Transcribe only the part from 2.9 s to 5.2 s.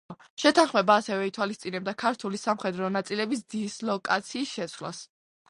ნაწილების დისლოკაციის შეცვლას.